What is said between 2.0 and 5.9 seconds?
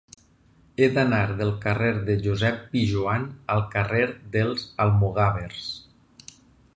de Josep Pijoan al carrer dels Almogàvers.